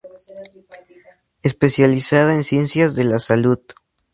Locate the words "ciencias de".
2.43-3.03